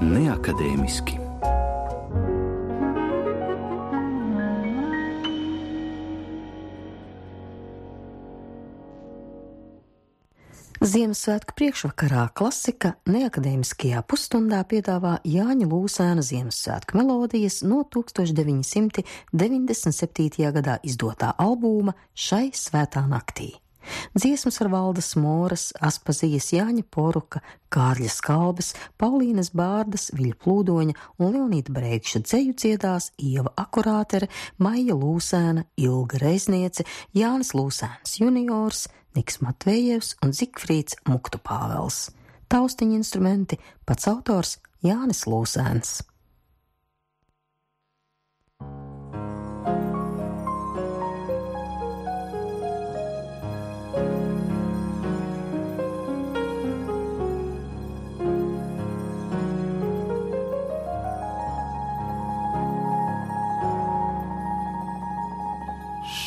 neakadēmiski. 0.00 1.18
Ziemassvētku 10.78 11.52
priekšvakarā 11.58 12.28
klasika 12.38 12.94
neakadēmiskajā 13.10 13.98
pusstundā 14.06 14.62
piedāvā 14.70 15.18
Jāņa 15.26 15.66
Lūsēna 15.68 16.22
Ziemassvētku 16.22 16.94
melodijas 17.00 17.66
no 17.66 17.82
1997. 17.82 19.02
gadā 20.54 20.78
izdotā 20.86 21.34
albuma 21.36 21.92
Šai 22.14 22.54
svētā 22.54 23.02
naktī. 23.10 23.67
Dziesmas 24.16 24.60
ar 24.62 24.70
Valdas 24.72 25.12
Moras, 25.18 25.70
Aspazijas 25.84 26.50
Jāņa 26.54 26.84
Poruka, 26.90 27.42
Kārļa 27.74 28.10
Skalbes, 28.12 28.72
Paulīnas 29.00 29.52
Bārdas, 29.56 30.08
Viļa 30.16 30.38
Plūdoņa 30.44 30.96
un 31.18 31.32
Leonīta 31.34 31.74
Breikša 31.74 32.22
dzeju 32.26 32.54
dziedās 32.58 33.10
Ieva 33.20 33.52
Akurātere, 33.60 34.30
Maija 34.58 34.96
Lūsēna, 34.98 35.66
Ilga 35.80 36.22
Reizniece, 36.24 36.86
Jānis 37.16 37.54
Lūsēns 37.56 38.18
juniors, 38.20 38.86
Niks 39.16 39.40
Matvējevs 39.42 40.14
un 40.24 40.36
Zikfrīds 40.36 41.00
Muktu 41.08 41.40
Pāvels. 41.42 42.08
Taustiņa 42.48 43.00
instrumenti 43.00 43.58
pats 43.88 44.08
autors 44.08 44.56
Jānis 44.84 45.26
Lūsēns. 45.28 45.98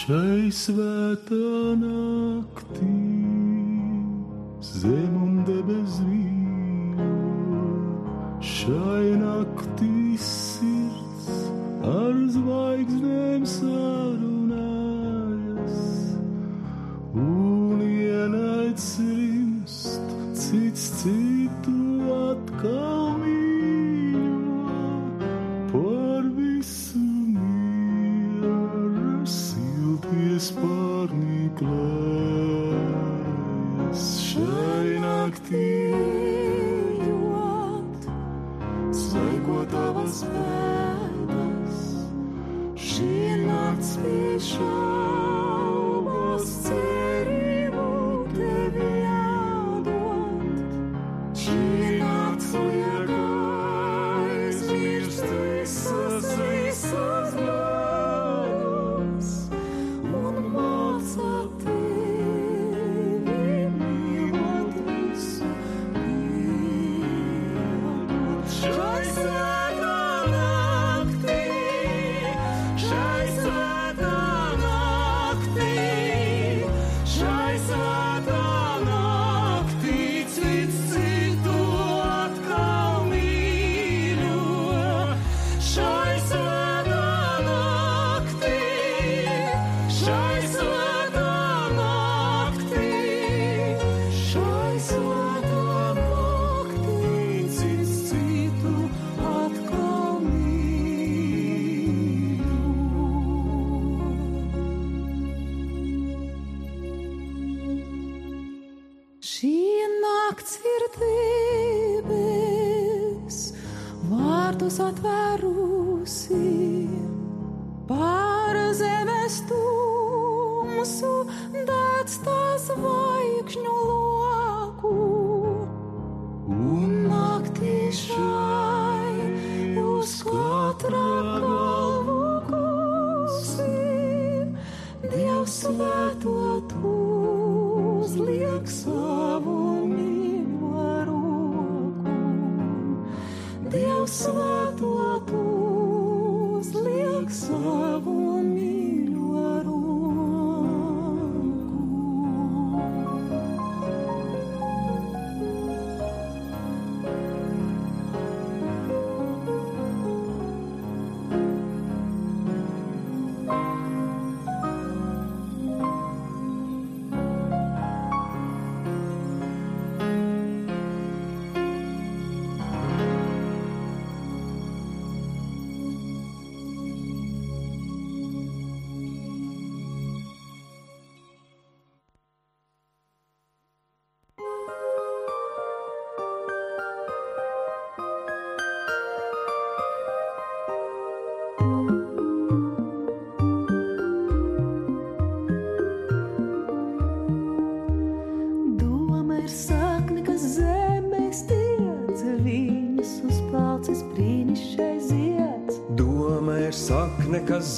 Šai 0.01 0.49
svētā 0.49 1.77
naktī 1.77 3.00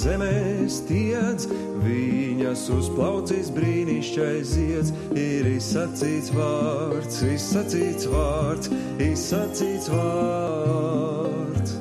zemē 0.03 0.67
stiedz, 0.67 1.47
viņas 1.83 2.65
uzplaucīs 2.75 3.51
brīnišķai 3.55 4.35
ziedz. 4.47 4.91
Ir 5.15 5.47
izsacīts 5.53 6.33
vārds, 6.35 7.21
izsacīts 7.23 8.09
vārds, 8.11 8.71
izsacīts 8.99 9.87
vārds. 9.93 11.77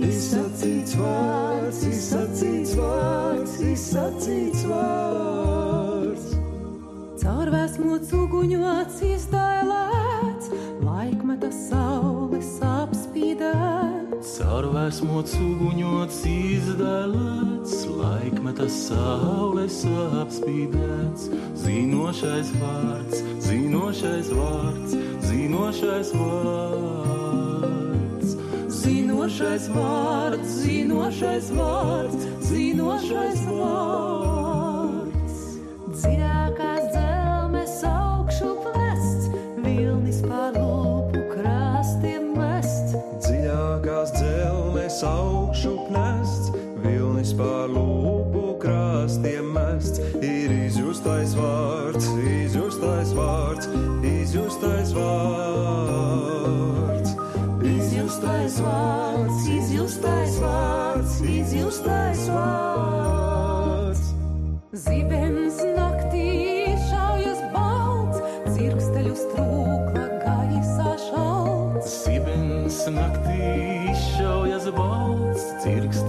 Izsacīts 0.00 0.96
vārds, 0.96 1.82
izsacīts 1.90 2.74
vārds, 2.78 3.58
izsacīts 3.74 4.64
vārds. 4.70 6.34
Caur 7.20 7.52
vēsmots 7.52 8.16
uguņu 8.16 8.64
acīs 8.78 9.28
dēlēts, 9.34 9.89
Iedvesmots, 14.60 15.32
uguņots, 15.40 16.18
izdēlēts, 16.28 17.78
laikmeta 17.96 18.66
saules 18.68 19.78
apspīdēts, 20.20 21.30
zinošais 21.62 22.50
vārds, 22.60 23.22
zinošais 23.46 24.28
vārds, 24.36 24.98
zinošais 25.30 26.12
vārds. 26.20 27.26
Zinošais 28.82 29.72
vārds, 29.72 30.56
zinošais 30.60 31.52
vārds, 31.56 32.30
zinošais 32.52 33.46
vārds. 33.48 34.19
Augšu 45.40 45.72
knests, 45.88 46.52
vilnis 46.84 47.32
pār 47.36 47.68
lūpu 47.72 48.58
krastiem 48.62 49.46
mests. 49.54 50.00
Ir 50.20 50.50
izjustais 50.66 51.34
vārds, 51.38 52.06
izjustais 52.44 53.10
vārds, 53.16 53.66
izjustais 54.04 54.92
vārds. 54.96 55.10
Izjustais 57.70 58.60
vārds, 58.64 59.42
izjustais 59.56 60.38
vārds, 60.42 61.20
izjustais 61.24 62.22
vārds. 62.32 64.04
Zibens 64.84 65.58
naktī 65.76 66.28
šaujas 66.88 67.40
balts, 67.54 68.18
dzirksteļu 68.48 69.14
strūkla 69.24 70.06
gaisā 70.24 70.90
šalts. 71.08 71.86
Sibens 72.04 72.78
naktī 72.94 73.38
izšaujas 73.92 74.66
balts, 74.76 75.09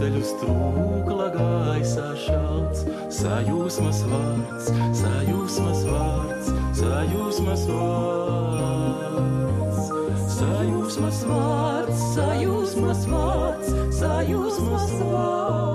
cirksteļu 0.02 0.22
strūkla 0.26 1.28
gaisā 1.36 2.08
šalts. 2.18 2.86
Sajūsmas 3.14 4.00
vārds, 4.10 4.72
sajūsmas 4.98 5.84
vārds, 5.86 6.50
sajūsmas 6.80 7.68
vārds. 7.70 8.90
Sajūsmas 10.42 11.22
vārds, 11.30 12.02
Sajūsmas 12.16 13.06
vārds, 13.12 13.76
sajūsmas 14.00 14.90
vārds. 15.04 15.71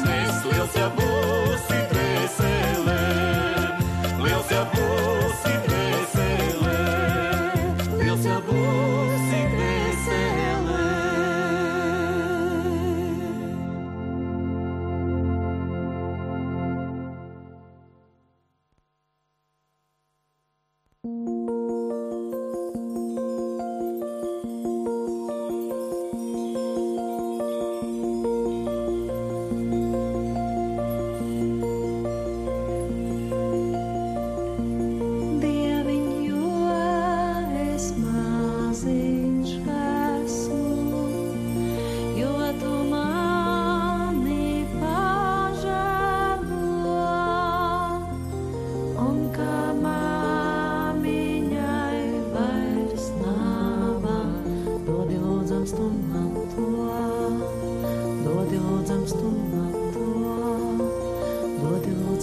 Nesli 0.00 0.50
will 0.50 0.66
se 0.68 0.88
bude 0.96 1.11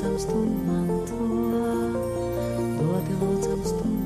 tavs 0.02 0.26
tu 0.26 0.40
man 0.68 0.88
to, 1.08 1.18
dod 2.80 3.06
jau 3.10 3.32
tavs 3.44 3.72
tu 3.78 3.84
man 3.84 3.94
to. 3.94 3.99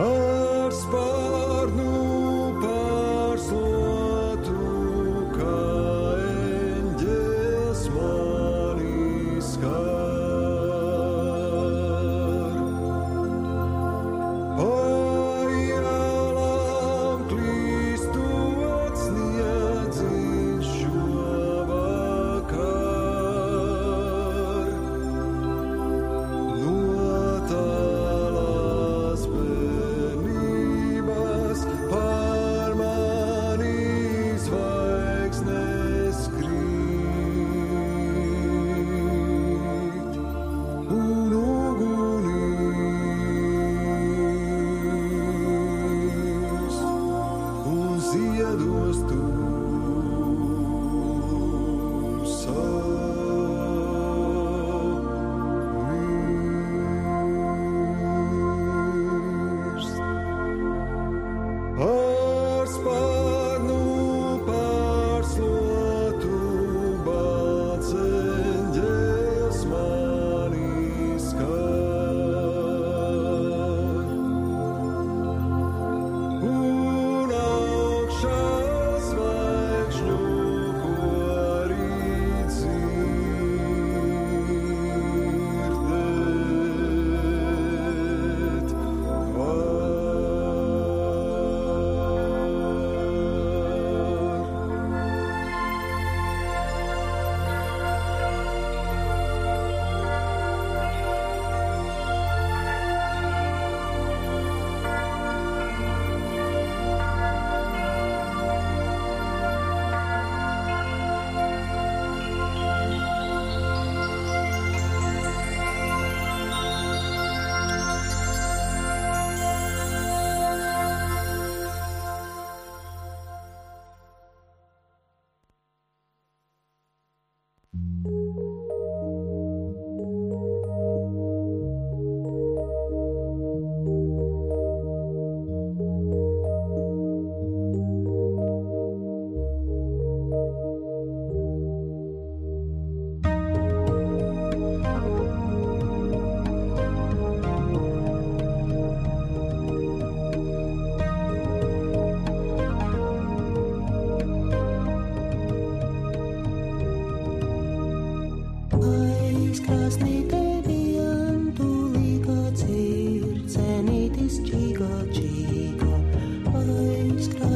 Ar 0.00 0.72
spārnu 0.72 2.09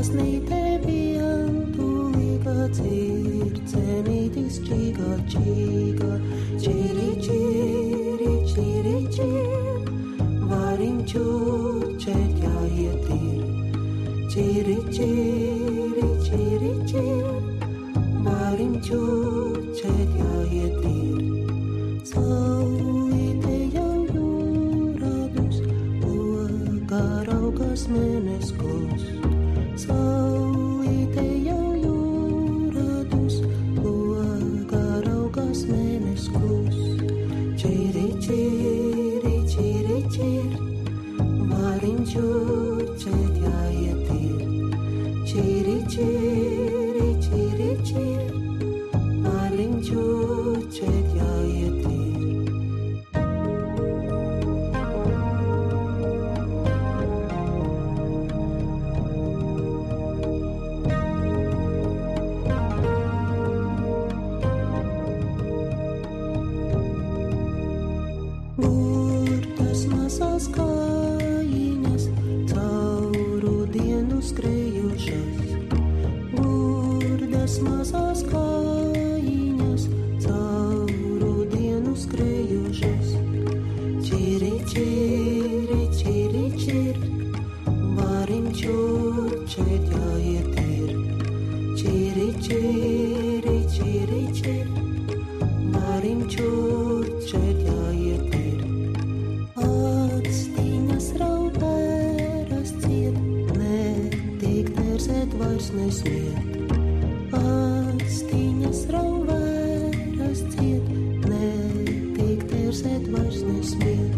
krásnej 0.05 0.41
té 0.45 0.81
biantúly 0.85 2.37
pacír, 2.45 3.57
cenitý 3.65 4.45
z 4.53 4.61
čígor, 4.61 5.19
čígor, 5.25 6.21
číri, 6.61 7.09
číri, 7.25 8.33
číri, 8.45 8.97
čír, 9.09 9.81
varim 10.45 11.01
čúr, 11.09 11.97
čeťa 11.97 12.53
číri, 14.29 14.77
знает 112.95 113.09
важность. 113.09 114.14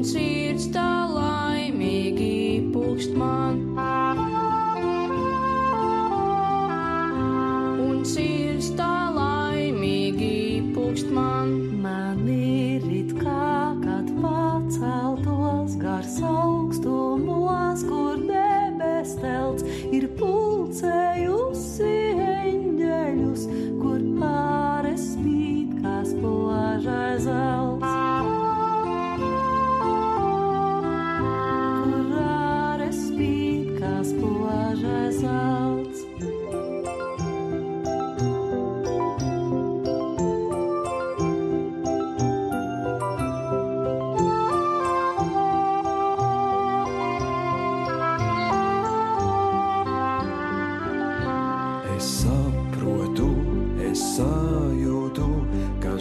un 0.00 0.06
sirds 0.08 0.70
tā 0.72 0.90
laimīgi 1.12 2.72
pūkst 2.72 3.12
man. 3.20 3.58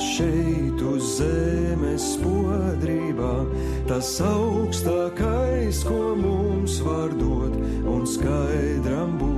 šeit 0.01 0.81
uz 0.81 1.15
zemes 1.19 2.11
podrībā, 2.23 3.33
tas 3.89 4.11
augstākais, 4.23 5.83
ko 5.87 6.13
mums 6.19 6.79
var 6.85 7.11
dot 7.19 7.59
un 7.89 8.07
skaidram 8.07 9.17
būt. 9.19 9.28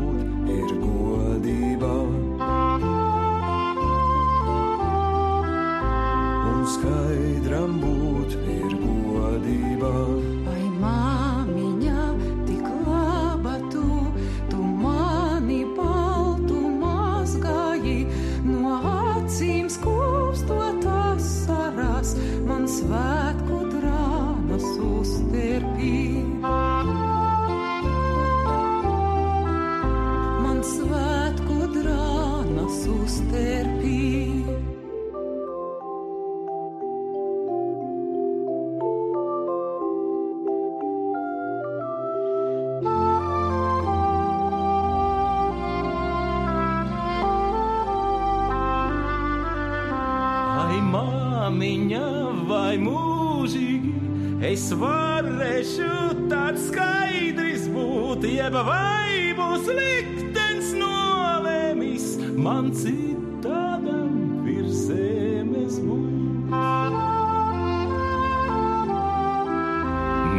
lai 52.72 52.78
mūžīgi 52.80 54.46
es 54.48 54.70
varēšu 54.80 55.88
tāds 56.32 56.70
skaidrs 56.70 57.66
būt, 57.74 58.24
jeb 58.32 58.56
vai 58.56 59.34
būs 59.36 59.68
liktenis 59.76 60.72
nolēmis 60.80 62.06
man 62.40 62.72
citādam 62.72 64.16
virs 64.46 64.86
zemes 64.88 65.82
būt. 65.84 66.56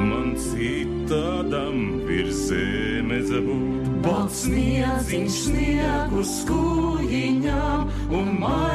Man 0.09 0.33
citādam 0.49 1.79
virs 2.09 2.47
zemes 2.49 3.29
būt. 3.45 3.95
Balts 4.09 4.47
sniedziņš 4.47 5.41
sniegu 5.51 6.29
skūjiņām 6.33 7.91
un 8.09 8.39
man. 8.41 8.72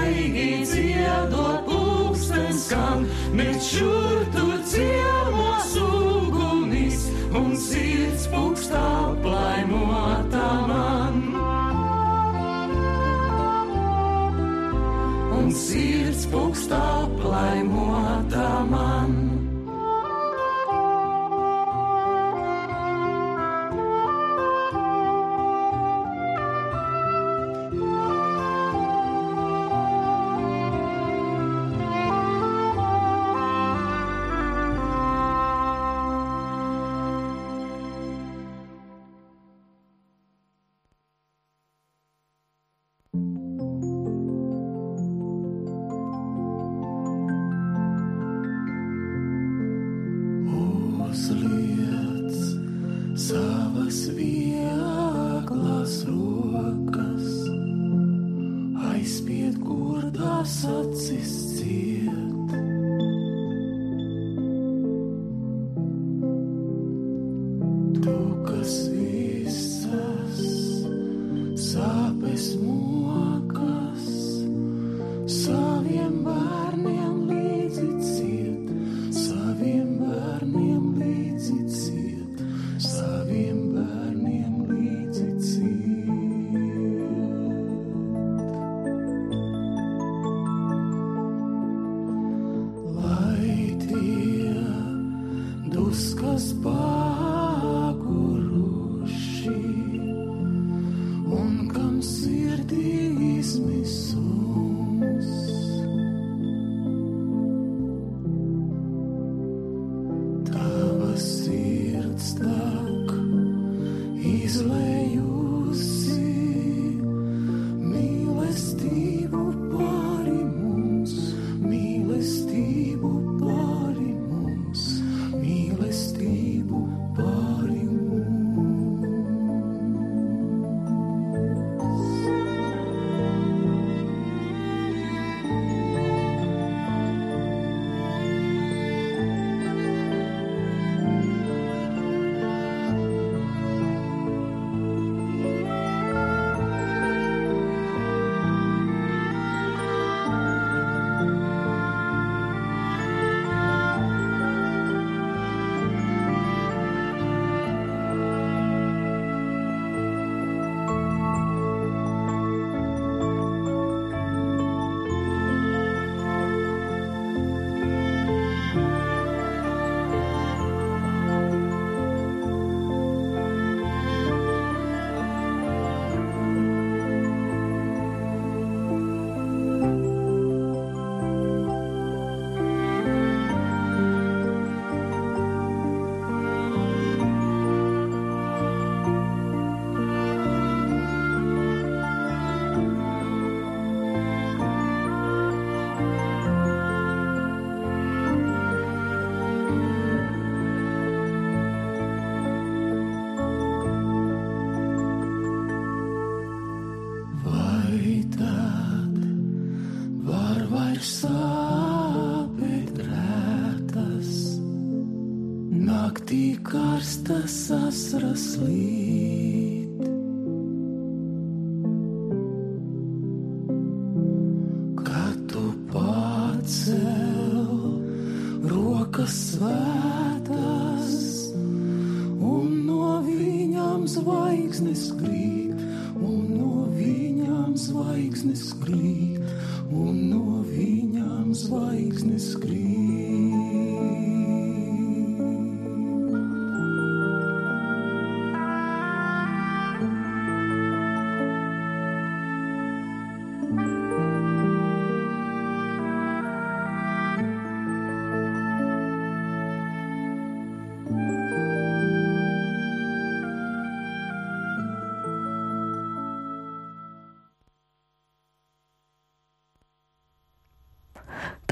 нас 217.88 218.14
росли. 218.14 219.37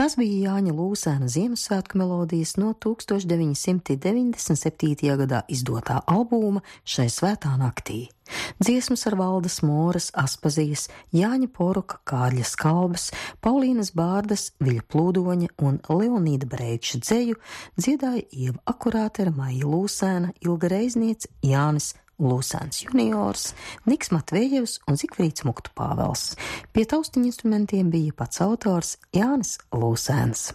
Tas 0.05 0.13
bija 0.21 0.51
Jāņa 0.51 0.69
Lūsēna 0.77 1.25
Ziemassvētku 1.33 1.97
melodijas 1.97 2.51
no 2.61 2.75
1997. 2.85 4.37
gadā 5.17 5.39
izdotā 5.49 5.95
albuma 6.05 6.61
šai 6.85 7.09
svētā 7.09 7.57
naktī. 7.57 8.13
Dziesmas 8.61 9.07
ar 9.09 9.17
Valdas 9.17 9.65
Mūras, 9.65 10.11
Aspazijas, 10.13 10.93
Jāņa 11.09 11.49
Poruka, 11.57 11.97
Kārļa 12.05 12.45
Skalbas, 12.45 13.09
Paulīnas 13.41 13.89
Bārdas, 13.97 14.53
Viļa 14.61 14.85
Plūdoņa 14.93 15.49
un 15.65 15.81
Leonīda 15.89 16.45
Breikša 16.53 17.01
dzēju 17.01 17.41
dziedāja 17.81 18.29
Ieva 18.29 18.61
Akurātera, 18.75 19.33
Maija 19.33 19.65
Lūsēna, 19.65 20.37
Ilga 20.45 20.69
Reizniece, 20.77 21.33
Jānis 21.41 21.95
Lūsēns 22.21 22.86
juniors, 22.86 23.49
Niks 23.89 24.13
Matvējevs 24.15 24.80
un 24.88 24.99
Zikfrīds 24.99 25.43
Muktu 25.47 25.73
Pāvels. 25.75 26.34
Pie 26.71 26.88
taustiņu 26.88 27.28
instrumentiem 27.30 27.91
bija 27.91 28.15
pats 28.15 28.43
autors 28.45 28.95
Jānis 29.15 29.58
Lūsēns. 29.75 30.54